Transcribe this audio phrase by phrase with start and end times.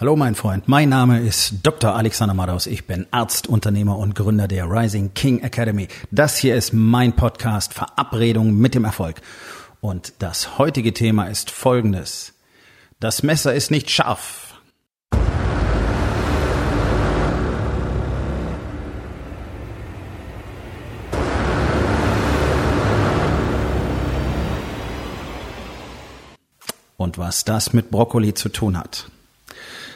[0.00, 1.96] Hallo mein Freund, mein Name ist Dr.
[1.96, 2.68] Alexander Madaus.
[2.68, 5.88] Ich bin Arzt, Unternehmer und Gründer der Rising King Academy.
[6.12, 9.20] Das hier ist mein Podcast Verabredung mit dem Erfolg.
[9.80, 12.34] Und das heutige Thema ist folgendes.
[13.00, 14.60] Das Messer ist nicht scharf.
[26.96, 29.10] Und was das mit Brokkoli zu tun hat.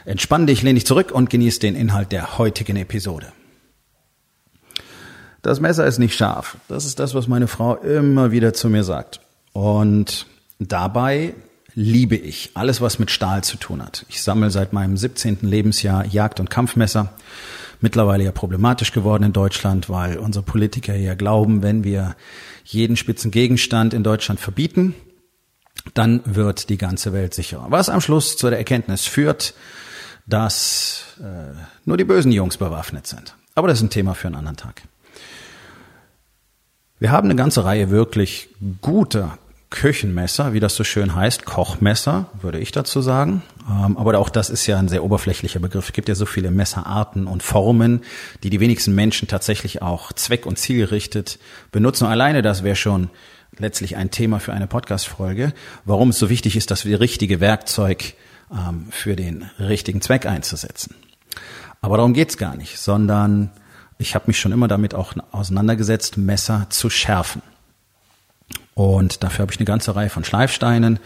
[0.04, 3.32] Entspann dich, lehn dich zurück und genieß den Inhalt der heutigen Episode.
[5.42, 6.56] Das Messer ist nicht scharf.
[6.68, 9.20] Das ist das, was meine Frau immer wieder zu mir sagt.
[9.52, 10.26] Und
[10.58, 11.34] dabei
[11.74, 14.06] liebe ich alles, was mit Stahl zu tun hat.
[14.08, 15.38] Ich sammle seit meinem 17.
[15.42, 17.12] Lebensjahr Jagd- und Kampfmesser.
[17.80, 22.14] Mittlerweile ja problematisch geworden in Deutschland, weil unsere Politiker ja glauben, wenn wir
[22.64, 24.94] jeden spitzen Gegenstand in Deutschland verbieten,
[25.94, 27.66] dann wird die ganze Welt sicherer.
[27.70, 29.54] Was am Schluss zu der Erkenntnis führt,
[30.26, 31.54] dass äh,
[31.84, 33.36] nur die bösen Jungs bewaffnet sind.
[33.54, 34.82] Aber das ist ein Thema für einen anderen Tag.
[36.98, 38.48] Wir haben eine ganze Reihe wirklich
[38.80, 39.38] guter
[39.72, 43.42] Küchenmesser, wie das so schön heißt, Kochmesser, würde ich dazu sagen.
[43.68, 45.86] Ähm, aber auch das ist ja ein sehr oberflächlicher Begriff.
[45.86, 48.02] Es gibt ja so viele Messerarten und Formen,
[48.42, 51.38] die die wenigsten Menschen tatsächlich auch zweck- und zielgerichtet
[51.72, 52.06] benutzen.
[52.06, 53.10] alleine das wäre schon
[53.58, 55.52] letztlich ein Thema für eine Podcast-Folge,
[55.84, 58.14] warum es so wichtig ist, dass wir richtige Werkzeug
[58.52, 60.94] ähm, für den richtigen Zweck einzusetzen.
[61.80, 63.50] Aber darum geht's gar nicht, sondern
[63.98, 67.42] ich habe mich schon immer damit auch auseinandergesetzt, Messer zu schärfen.
[68.74, 70.98] Und dafür habe ich eine ganze Reihe von Schleifsteinen.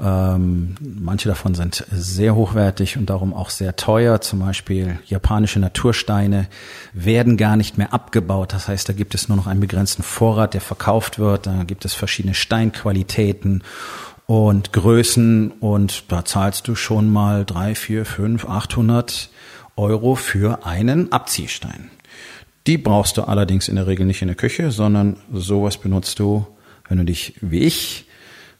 [0.00, 4.20] Ähm, manche davon sind sehr hochwertig und darum auch sehr teuer.
[4.20, 6.46] Zum Beispiel japanische Natursteine
[6.92, 8.52] werden gar nicht mehr abgebaut.
[8.52, 11.46] Das heißt, da gibt es nur noch einen begrenzten Vorrat, der verkauft wird.
[11.46, 13.64] Da gibt es verschiedene Steinqualitäten
[14.32, 19.28] und Größen und da zahlst du schon mal drei, vier, fünf, achthundert
[19.76, 21.90] Euro für einen Abziehstein.
[22.66, 26.46] Die brauchst du allerdings in der Regel nicht in der Küche, sondern sowas benutzt du,
[26.88, 28.06] wenn du dich wie ich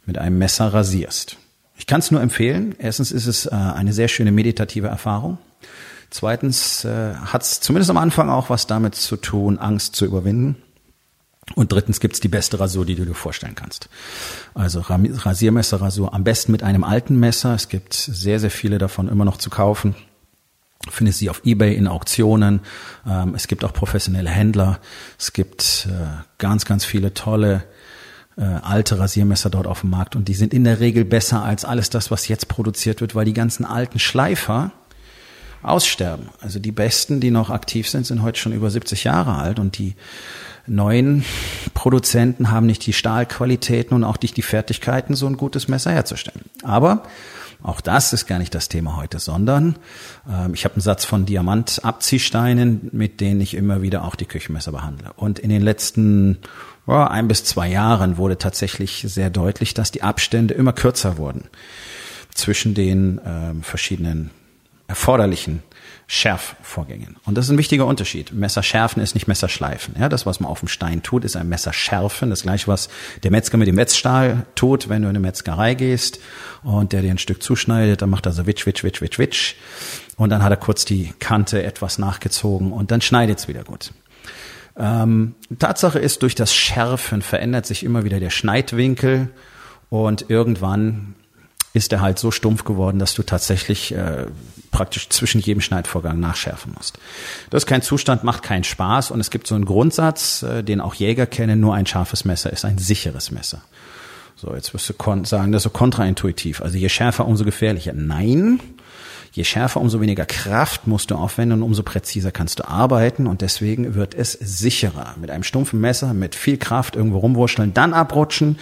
[0.05, 1.39] mit einem Messer rasierst.
[1.79, 2.75] Ich kann es nur empfehlen.
[2.79, 5.39] Erstens ist es äh, eine sehr schöne meditative Erfahrung.
[6.11, 10.62] Zweitens äh, hat es zumindest am Anfang auch was damit zu tun, Angst zu überwinden.
[11.55, 13.89] Und drittens gibt's die beste Rasur, die du dir vorstellen kannst.
[14.55, 17.55] Also Rasiermesserrasur am besten mit einem alten Messer.
[17.55, 19.95] Es gibt sehr, sehr viele davon immer noch zu kaufen.
[20.89, 22.61] Findest sie auf Ebay in Auktionen.
[23.07, 24.81] Ähm, es gibt auch professionelle Händler.
[25.19, 27.65] Es gibt äh, ganz, ganz viele tolle
[28.37, 31.65] äh, alte Rasiermesser dort auf dem Markt und die sind in der Regel besser als
[31.65, 34.73] alles das, was jetzt produziert wird, weil die ganzen alten Schleifer
[35.63, 36.31] aussterben.
[36.41, 39.79] Also die besten, die noch aktiv sind, sind heute schon über 70 Jahre alt und
[39.79, 39.95] die
[40.67, 41.25] neuen
[41.75, 46.43] Produzenten haben nicht die Stahlqualitäten und auch nicht die Fertigkeiten, so ein gutes Messer herzustellen.
[46.63, 47.03] Aber
[47.63, 49.77] auch das ist gar nicht das Thema heute, sondern
[50.29, 54.73] äh, ich habe einen Satz von Diamantabziehsteinen, mit denen ich immer wieder auch die Küchenmesser
[54.73, 55.13] behandle.
[55.15, 56.39] Und in den letzten
[56.87, 61.45] oh, ein bis zwei Jahren wurde tatsächlich sehr deutlich, dass die Abstände immer kürzer wurden
[62.35, 64.31] zwischen den äh, verschiedenen
[64.89, 65.63] erforderlichen
[66.07, 67.17] Schärfvorgängen.
[67.25, 68.33] Und das ist ein wichtiger Unterschied.
[68.33, 69.95] Messer schärfen ist nicht Messer schleifen.
[69.99, 72.31] Ja, das, was man auf dem Stein tut, ist ein Messer schärfen.
[72.31, 72.89] Das gleiche, was
[73.23, 76.21] der Metzger mit dem Metzstahl tut, wenn du in eine Metzgerei gehst
[76.63, 79.55] und der dir ein Stück zuschneidet, dann macht er so witsch, witsch, witsch, witsch, witsch.
[80.17, 83.93] Und dann hat er kurz die Kante etwas nachgezogen und dann schneidet es wieder gut.
[84.77, 89.31] Ähm, Tatsache ist, durch das Schärfen verändert sich immer wieder der Schneidwinkel
[89.91, 91.15] und irgendwann
[91.73, 94.27] ist er halt so stumpf geworden, dass du tatsächlich äh,
[94.71, 96.99] praktisch zwischen jedem Schneidvorgang nachschärfen musst.
[97.51, 100.81] Das ist kein Zustand, macht keinen Spaß und es gibt so einen Grundsatz, äh, den
[100.81, 103.63] auch Jäger kennen, nur ein scharfes Messer ist ein sicheres Messer.
[104.37, 106.63] So, jetzt wirst du sagen, das ist so kontraintuitiv.
[106.63, 107.93] Also je schärfer, umso gefährlicher.
[107.93, 108.59] Nein,
[109.31, 113.41] je schärfer, umso weniger Kraft musst du aufwenden und umso präziser kannst du arbeiten und
[113.41, 115.15] deswegen wird es sicherer.
[115.21, 118.59] Mit einem stumpfen Messer, mit viel Kraft irgendwo rumwurschteln, dann abrutschen,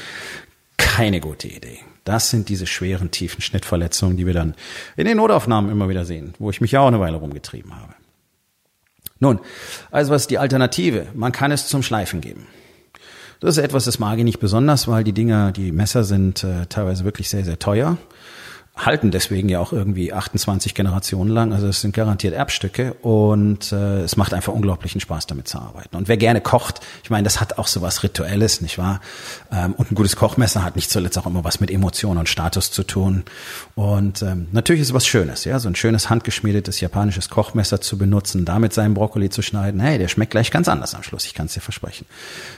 [0.76, 1.80] keine gute Idee.
[2.04, 4.54] Das sind diese schweren, tiefen Schnittverletzungen, die wir dann
[4.96, 7.94] in den Notaufnahmen immer wieder sehen, wo ich mich ja auch eine Weile rumgetrieben habe.
[9.18, 9.38] Nun,
[9.90, 11.06] also was ist die Alternative?
[11.14, 12.46] Man kann es zum Schleifen geben.
[13.40, 16.66] Das ist etwas, das mag ich nicht besonders, weil die Dinger, die Messer sind äh,
[16.66, 17.96] teilweise wirklich sehr, sehr teuer
[18.76, 21.52] halten deswegen ja auch irgendwie 28 Generationen lang.
[21.52, 25.96] Also es sind garantiert Erbstücke und äh, es macht einfach unglaublichen Spaß, damit zu arbeiten.
[25.96, 29.00] Und wer gerne kocht, ich meine, das hat auch so was Rituelles, nicht wahr?
[29.52, 32.70] Ähm, und ein gutes Kochmesser hat nicht zuletzt auch immer was mit Emotionen und Status
[32.70, 33.24] zu tun.
[33.74, 37.98] Und ähm, natürlich ist es was Schönes, ja, so ein schönes handgeschmiedetes japanisches Kochmesser zu
[37.98, 39.80] benutzen, damit seinen Brokkoli zu schneiden.
[39.80, 42.06] Hey, der schmeckt gleich ganz anders am Schluss, ich kann es dir versprechen.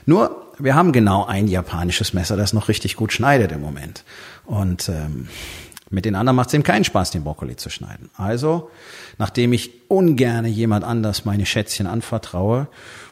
[0.07, 4.05] Nur, wir haben genau ein japanisches Messer, das noch richtig gut schneidet im Moment.
[4.45, 5.29] Und ähm,
[5.93, 8.11] Mit den anderen macht es eben keinen Spaß, den Brokkoli zu schneiden.
[8.17, 8.71] Also,
[9.19, 12.67] nachdem ich ungerne jemand anders meine Schätzchen anvertraue,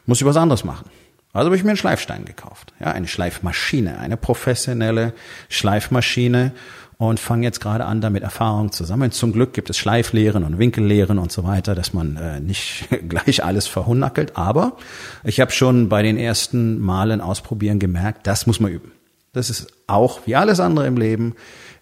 [0.07, 0.89] muss ich was anderes machen.
[1.31, 2.73] Also habe ich mir einen Schleifstein gekauft.
[2.79, 5.13] Ja, eine Schleifmaschine, eine professionelle
[5.47, 6.53] Schleifmaschine
[6.97, 9.11] und fange jetzt gerade an, damit Erfahrung zu sammeln.
[9.11, 13.43] Zum Glück gibt es Schleiflehren und Winkellehren und so weiter, dass man äh, nicht gleich
[13.43, 14.37] alles verhunnackelt.
[14.37, 14.77] Aber
[15.23, 18.91] ich habe schon bei den ersten Malen ausprobieren gemerkt, das muss man üben.
[19.33, 21.35] Das ist auch wie alles andere im Leben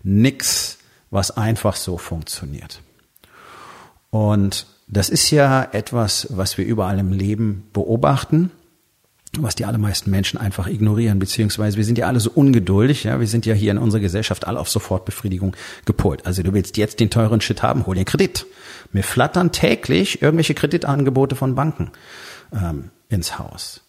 [0.03, 0.78] nix,
[1.11, 2.81] was einfach so funktioniert.
[4.09, 8.51] Und das ist ja etwas, was wir überall im Leben beobachten
[9.37, 13.27] was die allermeisten Menschen einfach ignorieren, beziehungsweise wir sind ja alle so ungeduldig, ja, wir
[13.27, 16.25] sind ja hier in unserer Gesellschaft alle auf Sofortbefriedigung gepolt.
[16.25, 18.47] Also du willst jetzt den teuren Shit haben, hol dir Kredit.
[18.91, 21.91] Mir flattern täglich irgendwelche Kreditangebote von Banken
[22.53, 23.81] ähm, ins Haus.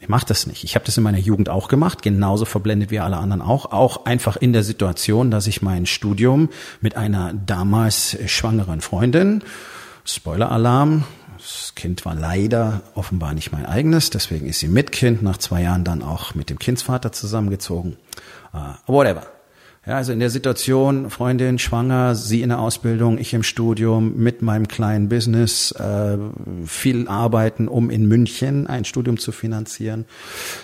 [0.00, 0.64] Ich mache das nicht.
[0.64, 3.70] Ich habe das in meiner Jugend auch gemacht, genauso verblendet wie alle anderen auch.
[3.70, 6.48] Auch einfach in der Situation, dass ich mein Studium
[6.80, 9.44] mit einer damals schwangeren Freundin,
[10.06, 11.04] Spoiler-Alarm,
[11.36, 15.62] das Kind war leider offenbar nicht mein eigenes, deswegen ist sie mit Kind nach zwei
[15.62, 17.96] Jahren dann auch mit dem Kindsvater zusammengezogen.
[18.54, 19.26] Uh, whatever.
[19.86, 24.42] Ja, also in der Situation, Freundin schwanger, sie in der Ausbildung, ich im Studium, mit
[24.42, 26.18] meinem kleinen Business, äh,
[26.66, 30.04] viel arbeiten, um in München ein Studium zu finanzieren.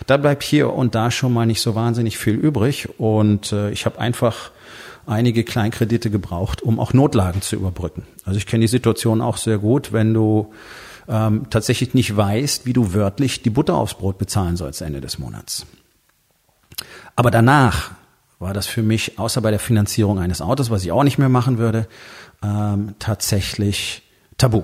[0.06, 3.86] Da bleibt hier und da schon mal nicht so wahnsinnig viel übrig und äh, ich
[3.86, 4.50] habe einfach
[5.06, 8.02] einige Kleinkredite gebraucht, um auch Notlagen zu überbrücken.
[8.26, 10.52] Also ich kenne die Situation auch sehr gut, wenn du
[11.08, 15.18] ähm, tatsächlich nicht weißt, wie du wörtlich die Butter aufs Brot bezahlen sollst Ende des
[15.18, 15.64] Monats.
[17.14, 17.92] Aber danach
[18.38, 21.28] war das für mich, außer bei der Finanzierung eines Autos, was ich auch nicht mehr
[21.28, 21.88] machen würde,
[22.42, 24.02] ähm, tatsächlich
[24.36, 24.62] tabu.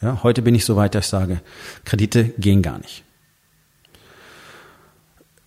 [0.00, 1.40] Ja, heute bin ich so weit, dass ich sage,
[1.84, 3.04] Kredite gehen gar nicht.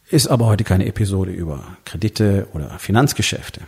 [0.09, 3.61] Ist aber heute keine Episode über Kredite oder Finanzgeschäfte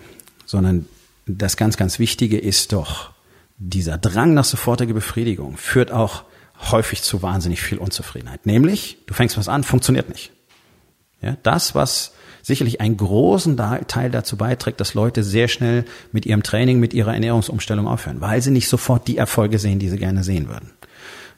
[0.48, 0.88] sondern
[1.28, 3.12] das ganz, ganz Wichtige ist doch,
[3.60, 6.24] dieser Drang nach sofortiger Befriedigung führt auch
[6.72, 8.46] häufig zu wahnsinnig viel Unzufriedenheit.
[8.46, 10.32] Nämlich, du fängst was an, funktioniert nicht.
[11.22, 16.44] Ja, das, was sicherlich einen großen Teil dazu beiträgt, dass Leute sehr schnell mit ihrem
[16.44, 20.24] Training, mit ihrer Ernährungsumstellung aufhören, weil sie nicht sofort die Erfolge sehen, die sie gerne
[20.24, 20.72] sehen würden.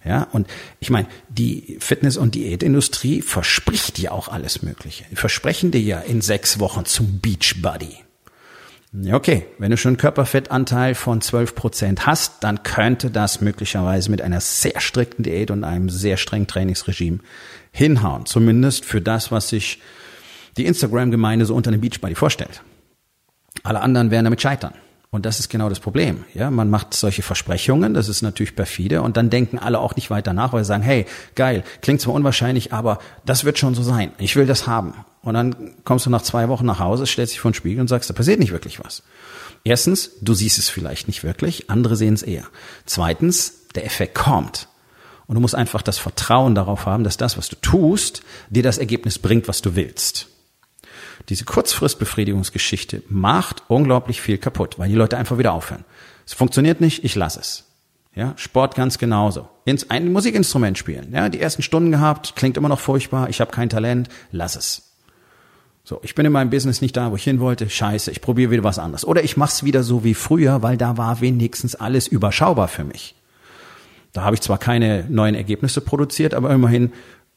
[0.05, 0.47] Ja, und
[0.79, 5.05] ich meine, die Fitness- und Diätindustrie verspricht dir auch alles Mögliche.
[5.11, 7.97] Die versprechen dir ja in sechs Wochen zum Beachbody.
[8.91, 9.45] Ja, okay.
[9.59, 14.41] Wenn du schon einen Körperfettanteil von 12 Prozent hast, dann könnte das möglicherweise mit einer
[14.41, 17.19] sehr strikten Diät und einem sehr strengen Trainingsregime
[17.71, 18.25] hinhauen.
[18.25, 19.79] Zumindest für das, was sich
[20.57, 22.63] die Instagram-Gemeinde so unter einem Beachbody vorstellt.
[23.63, 24.73] Alle anderen werden damit scheitern.
[25.11, 26.23] Und das ist genau das Problem.
[26.35, 30.11] Ja, man macht solche Versprechungen, das ist natürlich perfide, und dann denken alle auch nicht
[30.11, 33.81] weiter nach, weil sie sagen, hey, geil, klingt zwar unwahrscheinlich, aber das wird schon so
[33.81, 34.11] sein.
[34.19, 34.93] Ich will das haben.
[35.23, 37.87] Und dann kommst du nach zwei Wochen nach Hause, stellst dich vor den Spiegel und
[37.87, 39.01] sagst, da passiert nicht wirklich was.
[39.63, 42.45] Erstens, du siehst es vielleicht nicht wirklich, andere sehen es eher.
[42.85, 44.67] Zweitens, der Effekt kommt.
[45.25, 48.77] Und du musst einfach das Vertrauen darauf haben, dass das, was du tust, dir das
[48.77, 50.27] Ergebnis bringt, was du willst
[51.27, 55.85] diese Kurzfristbefriedigungsgeschichte macht unglaublich viel kaputt, weil die Leute einfach wieder aufhören.
[56.25, 57.65] Es funktioniert nicht, ich lasse es.
[58.15, 59.47] Ja, Sport ganz genauso.
[59.65, 61.13] Ins, ein Musikinstrument spielen.
[61.13, 64.93] Ja, die ersten Stunden gehabt, klingt immer noch furchtbar, ich habe kein Talent, lass es.
[65.83, 67.69] So, ich bin in meinem Business nicht da, wo ich hin wollte.
[67.69, 69.05] Scheiße, ich probiere wieder was anderes.
[69.05, 73.15] Oder ich mach's wieder so wie früher, weil da war wenigstens alles überschaubar für mich.
[74.13, 76.91] Da habe ich zwar keine neuen Ergebnisse produziert, aber immerhin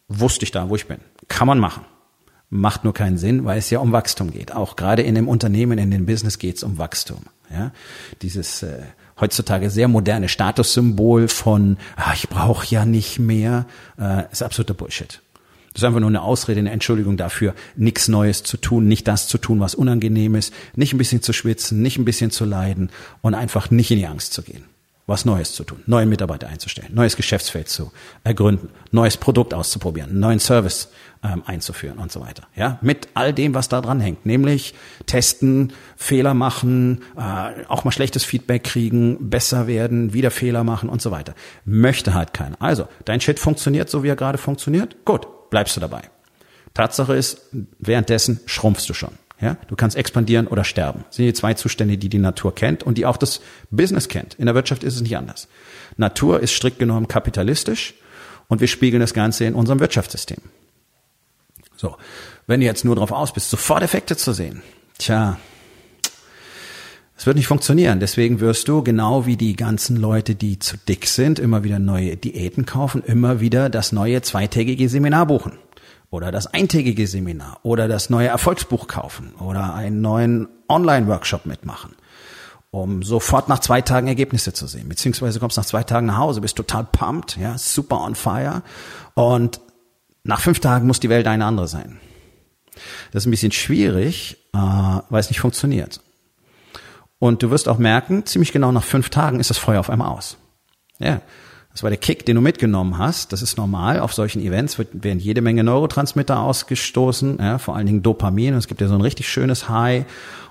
[0.08, 0.98] wusste ich da, wo ich bin.
[1.28, 1.84] Kann man machen
[2.52, 4.54] macht nur keinen Sinn, weil es ja um Wachstum geht.
[4.54, 7.22] Auch gerade in dem Unternehmen, in dem Business geht es um Wachstum.
[7.50, 7.72] Ja?
[8.20, 8.82] Dieses äh,
[9.18, 13.64] heutzutage sehr moderne Statussymbol von ah, ich brauche ja nicht mehr,
[13.98, 15.22] äh, ist absoluter Bullshit.
[15.72, 19.28] Das ist einfach nur eine Ausrede, eine Entschuldigung dafür, nichts Neues zu tun, nicht das
[19.28, 22.90] zu tun, was unangenehm ist, nicht ein bisschen zu schwitzen, nicht ein bisschen zu leiden
[23.22, 24.64] und einfach nicht in die Angst zu gehen
[25.12, 27.92] was Neues zu tun, neue Mitarbeiter einzustellen, neues Geschäftsfeld zu
[28.24, 30.88] ergründen, neues Produkt auszuprobieren, neuen Service
[31.22, 32.44] ähm, einzuführen und so weiter.
[32.56, 34.74] Ja, mit all dem, was da dran hängt, nämlich
[35.06, 41.00] testen, Fehler machen, äh, auch mal schlechtes Feedback kriegen, besser werden, wieder Fehler machen und
[41.00, 41.34] so weiter.
[41.64, 42.56] Möchte halt keiner.
[42.60, 45.04] Also, dein Shit funktioniert so, wie er gerade funktioniert.
[45.04, 46.02] Gut, bleibst du dabei.
[46.74, 49.12] Tatsache ist, währenddessen schrumpfst du schon.
[49.42, 51.04] Ja, du kannst expandieren oder sterben.
[51.08, 53.40] Das sind die zwei Zustände, die die Natur kennt und die auch das
[53.72, 54.34] Business kennt.
[54.34, 55.48] In der Wirtschaft ist es nicht anders.
[55.96, 57.94] Natur ist strikt genommen kapitalistisch
[58.46, 60.38] und wir spiegeln das Ganze in unserem Wirtschaftssystem.
[61.76, 61.96] So,
[62.46, 64.62] wenn du jetzt nur darauf aus bist, sofort Effekte zu sehen,
[64.98, 65.38] tja,
[67.16, 67.98] es wird nicht funktionieren.
[67.98, 72.16] Deswegen wirst du, genau wie die ganzen Leute, die zu dick sind, immer wieder neue
[72.16, 75.58] Diäten kaufen, immer wieder das neue zweitägige Seminar buchen
[76.12, 81.96] oder das eintägige Seminar oder das neue Erfolgsbuch kaufen oder einen neuen Online-Workshop mitmachen.
[82.74, 84.88] um sofort nach zwei Tagen Ergebnisse zu sehen.
[84.88, 88.62] Beziehungsweise kommst nach zwei Tagen nach Hause, bist total pumped, ja, super on fire.
[89.12, 89.60] Und
[90.24, 92.00] nach fünf Tagen muss die Welt eine andere sein.
[93.12, 96.00] Das ist ein bisschen schwierig, äh, weil es nicht funktioniert.
[97.18, 100.08] Und du wirst auch merken, ziemlich genau nach fünf Tagen ist das Feuer auf einmal
[100.08, 100.38] aus.
[100.98, 101.20] Ja,
[101.72, 103.32] das war der Kick, den du mitgenommen hast.
[103.32, 104.00] Das ist normal.
[104.00, 108.52] Auf solchen Events wird, werden jede Menge Neurotransmitter ausgestoßen, ja, vor allen Dingen Dopamin.
[108.52, 110.04] Und es gibt ja so ein richtig schönes High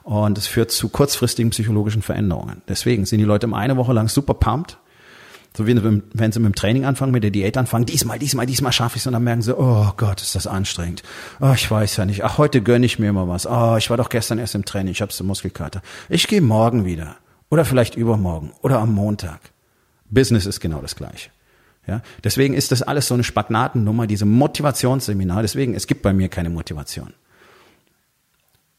[0.04, 2.64] und es führt zu kurzfristigen psychologischen Veränderungen.
[2.68, 4.78] Deswegen sind die Leute immer eine Woche lang super pumped.
[5.56, 8.72] So wie wenn sie mit dem Training anfangen, mit der Diät anfangen, diesmal, diesmal, diesmal
[8.72, 11.04] schaffe ich es und dann merken sie, oh Gott, ist das anstrengend.
[11.42, 12.24] Oh, ich weiß ja nicht.
[12.24, 13.46] Ach, heute gönne ich mir mal was.
[13.46, 15.82] Oh, ich war doch gestern erst im Training, ich habe so Muskelkater.
[16.08, 17.18] Ich gehe morgen wieder.
[17.50, 18.54] Oder vielleicht übermorgen.
[18.62, 19.51] Oder am Montag.
[20.12, 21.30] Business ist genau das Gleiche.
[21.88, 25.42] Ja, deswegen ist das alles so eine Spagnatennummer, diese Motivationsseminar.
[25.42, 27.14] Deswegen, es gibt bei mir keine Motivation.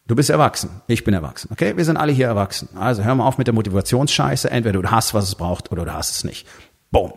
[0.07, 1.77] Du bist erwachsen, ich bin erwachsen, okay?
[1.77, 2.69] Wir sind alle hier erwachsen.
[2.77, 4.51] Also hör mal auf mit der Motivationsscheiße.
[4.51, 6.47] Entweder du hast, was es braucht, oder du hast es nicht.
[6.91, 7.13] Boom.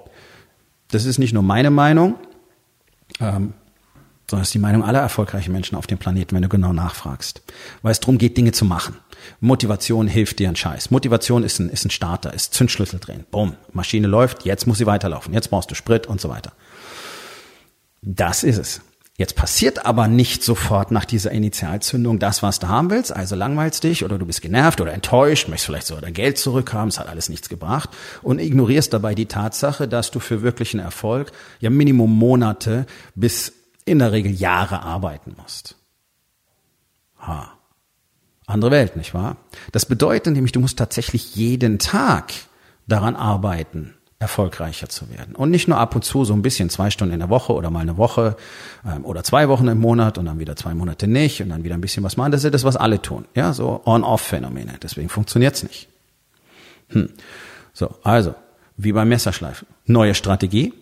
[0.89, 2.15] Das ist nicht nur meine Meinung,
[3.19, 3.53] ähm,
[4.29, 7.41] sondern es ist die Meinung aller erfolgreichen Menschen auf dem Planeten, wenn du genau nachfragst.
[7.81, 8.95] Weil es darum geht, Dinge zu machen.
[9.39, 10.91] Motivation hilft dir ein Scheiß.
[10.91, 13.25] Motivation ist ein, ist ein Starter, ist Zündschlüssel drehen.
[13.31, 16.53] Bumm, Maschine läuft, jetzt muss sie weiterlaufen, jetzt brauchst du Sprit und so weiter.
[18.01, 18.81] Das ist es.
[19.17, 23.81] Jetzt passiert aber nicht sofort nach dieser Initialzündung das, was du haben willst, also langweilst
[23.85, 27.07] dich oder du bist genervt oder enttäuscht, möchtest vielleicht so dein Geld zurückhaben, es hat
[27.07, 27.89] alles nichts gebracht
[28.23, 33.53] und ignorierst dabei die Tatsache, dass du für wirklichen Erfolg ja Minimum Monate bis
[33.85, 35.77] in der Regel Jahre arbeiten musst.
[37.19, 37.53] Ha.
[38.47, 39.37] Andere Welt, nicht wahr?
[39.71, 42.31] Das bedeutet nämlich, du musst tatsächlich jeden Tag
[42.87, 45.35] daran arbeiten, erfolgreicher zu werden.
[45.35, 47.69] Und nicht nur ab und zu so ein bisschen, zwei Stunden in der Woche oder
[47.69, 48.37] mal eine Woche
[48.85, 51.75] ähm, oder zwei Wochen im Monat und dann wieder zwei Monate nicht und dann wieder
[51.75, 52.31] ein bisschen was machen.
[52.31, 53.25] Das ist das, was alle tun.
[53.35, 54.75] Ja, so On-Off-Phänomene.
[54.81, 55.89] Deswegen funktioniert's nicht.
[56.89, 57.09] Hm.
[57.73, 58.35] So, also,
[58.77, 59.67] wie beim Messerschleifen.
[59.85, 60.73] Neue Strategie.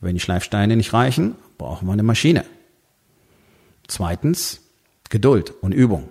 [0.00, 2.44] Wenn die Schleifsteine nicht reichen, brauchen wir eine Maschine.
[3.86, 4.60] Zweitens,
[5.10, 6.08] Geduld und Übung.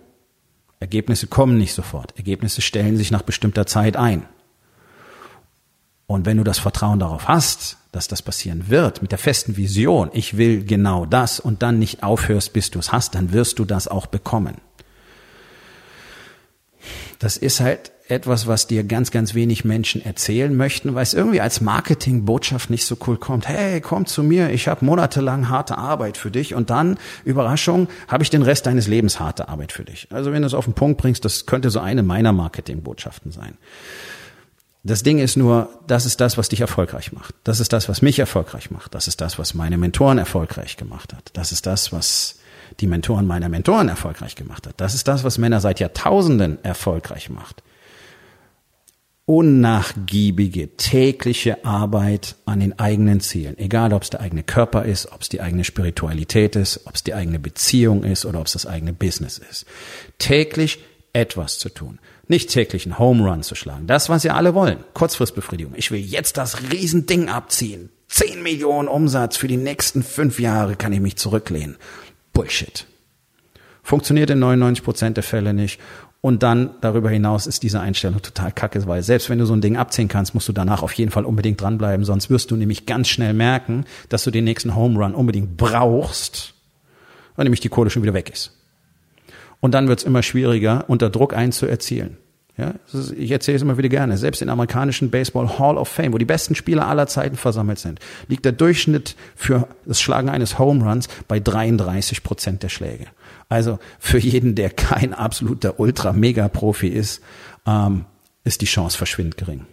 [0.81, 2.17] Ergebnisse kommen nicht sofort.
[2.17, 4.25] Ergebnisse stellen sich nach bestimmter Zeit ein.
[6.07, 10.09] Und wenn du das Vertrauen darauf hast, dass das passieren wird, mit der festen Vision,
[10.11, 13.65] ich will genau das und dann nicht aufhörst, bis du es hast, dann wirst du
[13.65, 14.55] das auch bekommen.
[17.19, 21.41] Das ist halt etwas, was dir ganz, ganz wenig Menschen erzählen möchten, weil es irgendwie
[21.41, 23.47] als Marketingbotschaft nicht so cool kommt.
[23.47, 28.23] Hey, komm zu mir, ich habe monatelang harte Arbeit für dich und dann, Überraschung, habe
[28.23, 30.07] ich den Rest deines Lebens harte Arbeit für dich.
[30.11, 33.57] Also wenn du es auf den Punkt bringst, das könnte so eine meiner Marketingbotschaften sein.
[34.83, 37.35] Das Ding ist nur, das ist das, was dich erfolgreich macht.
[37.43, 38.93] Das ist das, was mich erfolgreich macht.
[38.93, 41.29] Das ist das, was meine Mentoren erfolgreich gemacht hat.
[41.33, 42.39] Das ist das, was
[42.79, 44.73] die Mentoren meiner Mentoren erfolgreich gemacht hat.
[44.77, 47.61] Das ist das, was Männer seit Jahrtausenden erfolgreich macht
[49.31, 53.57] unnachgiebige tägliche Arbeit an den eigenen Zielen.
[53.57, 57.03] Egal, ob es der eigene Körper ist, ob es die eigene Spiritualität ist, ob es
[57.03, 59.65] die eigene Beziehung ist oder ob es das eigene Business ist.
[60.17, 60.79] Täglich
[61.13, 61.99] etwas zu tun.
[62.27, 63.87] Nicht täglich einen Home Run zu schlagen.
[63.87, 64.83] Das, was ihr alle wollen.
[64.93, 65.75] Kurzfristbefriedigung.
[65.77, 67.89] Ich will jetzt das Riesending abziehen.
[68.09, 71.77] Zehn Millionen Umsatz für die nächsten fünf Jahre kann ich mich zurücklehnen.
[72.33, 72.85] Bullshit.
[73.81, 75.79] Funktioniert in 99 Prozent der Fälle nicht
[76.21, 79.61] und dann darüber hinaus ist diese Einstellung total kacke, weil selbst wenn du so ein
[79.61, 82.85] Ding abziehen kannst, musst du danach auf jeden Fall unbedingt dranbleiben, sonst wirst du nämlich
[82.85, 86.53] ganz schnell merken, dass du den nächsten Home Run unbedingt brauchst,
[87.35, 88.55] weil nämlich die Kohle schon wieder weg ist.
[89.59, 92.17] Und dann wird es immer schwieriger, unter Druck einen zu erzielen.
[92.61, 92.75] Ja,
[93.17, 94.19] ich erzähle es immer wieder gerne.
[94.19, 97.99] Selbst in amerikanischen Baseball Hall of Fame, wo die besten Spieler aller Zeiten versammelt sind,
[98.27, 103.07] liegt der Durchschnitt für das Schlagen eines Home Runs bei 33 Prozent der Schläge.
[103.49, 107.23] Also für jeden, der kein absoluter Ultra-Mega-Profi ist,
[107.65, 108.05] ähm,
[108.43, 109.65] ist die Chance verschwindend gering.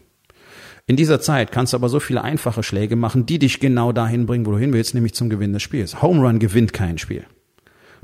[0.87, 4.25] In dieser Zeit kannst du aber so viele einfache Schläge machen, die dich genau dahin
[4.25, 6.00] bringen, wo du hin willst, nämlich zum Gewinn des Spiels.
[6.00, 7.26] Home Run gewinnt kein Spiel.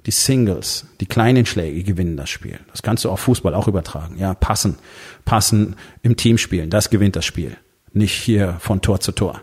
[0.06, 2.60] Die Singles, die kleinen Schläge gewinnen das Spiel.
[2.70, 4.18] Das kannst du auf Fußball auch übertragen.
[4.18, 4.76] Ja, passen,
[5.24, 7.56] passen im Team spielen, das gewinnt das Spiel.
[7.92, 9.42] Nicht hier von Tor zu Tor.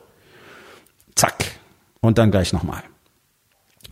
[1.15, 1.45] Zack.
[1.99, 2.83] Und dann gleich nochmal.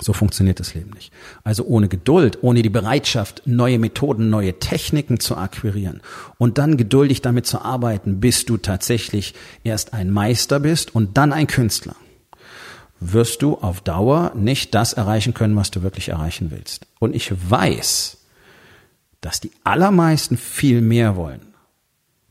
[0.01, 1.11] So funktioniert das Leben nicht.
[1.43, 6.01] Also ohne Geduld, ohne die Bereitschaft, neue Methoden, neue Techniken zu akquirieren
[6.37, 9.33] und dann geduldig damit zu arbeiten, bis du tatsächlich
[9.63, 11.95] erst ein Meister bist und dann ein Künstler,
[12.99, 16.85] wirst du auf Dauer nicht das erreichen können, was du wirklich erreichen willst.
[16.99, 18.17] Und ich weiß,
[19.21, 21.41] dass die allermeisten viel mehr wollen.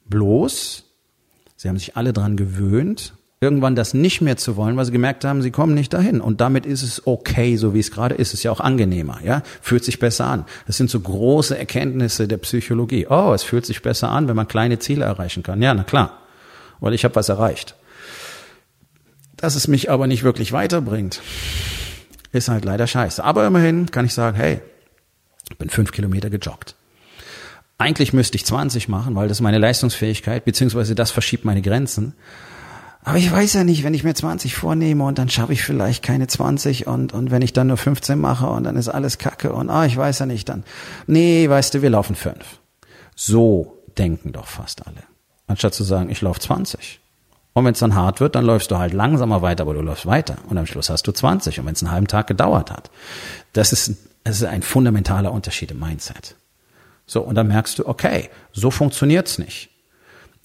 [0.06, 0.84] Bloß,
[1.56, 5.24] sie haben sich alle dran gewöhnt irgendwann das nicht mehr zu wollen, weil sie gemerkt
[5.24, 6.20] haben, sie kommen nicht dahin.
[6.20, 8.34] Und damit ist es okay, so wie es gerade ist.
[8.34, 9.42] Ist ja auch angenehmer, ja?
[9.60, 10.44] Fühlt sich besser an.
[10.66, 13.06] Das sind so große Erkenntnisse der Psychologie.
[13.08, 15.62] Oh, es fühlt sich besser an, wenn man kleine Ziele erreichen kann.
[15.62, 16.18] Ja, na klar.
[16.80, 17.74] Weil ich habe was erreicht.
[19.38, 21.22] Dass es mich aber nicht wirklich weiterbringt,
[22.32, 23.22] ist halt leider scheiße.
[23.24, 24.60] Aber immerhin kann ich sagen, hey,
[25.50, 26.74] ich bin fünf Kilometer gejoggt.
[27.78, 32.14] Eigentlich müsste ich 20 machen, weil das ist meine Leistungsfähigkeit, beziehungsweise das verschiebt meine Grenzen.
[33.04, 36.02] Aber ich weiß ja nicht, wenn ich mir 20 vornehme und dann schaffe ich vielleicht
[36.02, 39.52] keine 20 und, und wenn ich dann nur 15 mache und dann ist alles kacke
[39.52, 40.64] und ah, ich weiß ja nicht dann.
[41.06, 42.58] Nee, weißt du, wir laufen fünf.
[43.14, 45.04] So denken doch fast alle.
[45.46, 47.00] Anstatt zu sagen, ich laufe 20.
[47.58, 50.06] Und wenn es dann hart wird, dann läufst du halt langsamer weiter, aber du läufst
[50.06, 50.36] weiter.
[50.48, 51.58] Und am Schluss hast du 20.
[51.58, 52.90] Und wenn es einen halben Tag gedauert hat.
[53.52, 56.36] Das ist, das ist ein fundamentaler Unterschied im Mindset.
[57.04, 59.70] So, und dann merkst du, okay, so funktioniert's nicht.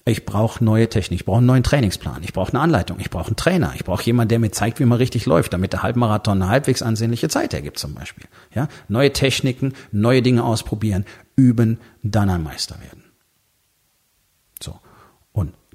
[0.06, 3.28] Ich brauche neue Technik, ich brauche einen neuen Trainingsplan, ich brauche eine Anleitung, ich brauche
[3.28, 6.42] einen Trainer, ich brauche jemanden, der mir zeigt, wie man richtig läuft, damit der Halbmarathon
[6.42, 8.26] eine halbwegs ansehnliche Zeit ergibt zum Beispiel.
[8.54, 11.06] Ja, neue Techniken, neue Dinge ausprobieren,
[11.36, 13.03] üben, dann ein Meister werden.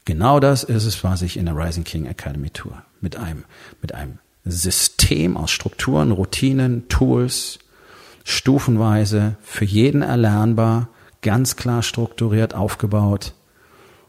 [0.10, 3.44] Genau das ist es, was ich in der Rising King Academy tue, mit einem
[3.80, 7.60] mit einem System aus Strukturen, Routinen, Tools,
[8.24, 10.90] stufenweise für jeden erlernbar,
[11.22, 13.36] ganz klar strukturiert aufgebaut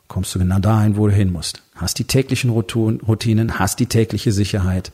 [0.09, 1.63] kommst du genau dahin, wo du hin musst.
[1.75, 4.93] Hast die täglichen Routinen, hast die tägliche Sicherheit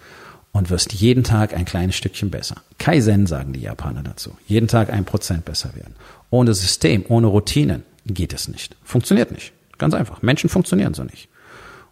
[0.50, 2.56] und wirst jeden Tag ein kleines Stückchen besser.
[2.78, 4.36] Kaizen sagen die Japaner dazu.
[4.48, 5.94] Jeden Tag ein Prozent besser werden.
[6.30, 8.75] Ohne System, ohne Routinen geht es nicht.
[8.82, 9.52] Funktioniert nicht.
[9.78, 10.23] Ganz einfach.
[10.23, 11.28] Menschen funktionieren so nicht.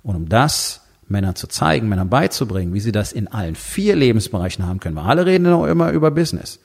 [0.02, 4.66] Und um das Männern zu zeigen, Männern beizubringen, wie sie das in allen vier Lebensbereichen
[4.66, 4.96] haben können.
[4.96, 6.60] Wir alle reden noch immer über Business.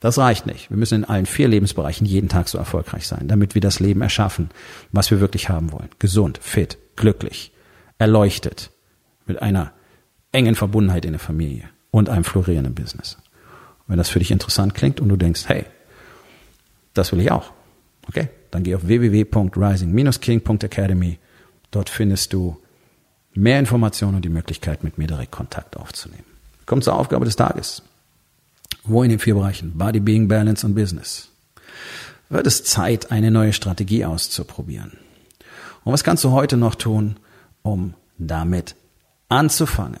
[0.00, 0.68] Das reicht nicht.
[0.70, 4.02] Wir müssen in allen vier Lebensbereichen jeden Tag so erfolgreich sein, damit wir das Leben
[4.02, 4.50] erschaffen,
[4.90, 5.88] was wir wirklich haben wollen.
[5.98, 7.52] Gesund, fit, glücklich,
[7.98, 8.70] erleuchtet,
[9.26, 9.72] mit einer
[10.32, 13.18] engen Verbundenheit in der Familie und einem florierenden Business.
[13.86, 15.66] wenn das für dich interessant klingt und du denkst, hey,
[16.94, 17.52] das will ich auch.
[18.08, 21.18] Okay, dann geh auf www.rising-king.academy.
[21.72, 22.56] Dort findest du
[23.34, 26.26] mehr Informationen und die Möglichkeit, mit mir direkt Kontakt aufzunehmen.
[26.66, 27.82] Kommt zur Aufgabe des Tages.
[28.84, 29.76] Wo in den vier Bereichen?
[29.76, 31.30] Body, Being, Balance und Business.
[32.28, 34.98] Wird es Zeit, eine neue Strategie auszuprobieren?
[35.84, 37.16] Und was kannst du heute noch tun,
[37.62, 38.74] um damit
[39.28, 40.00] anzufangen?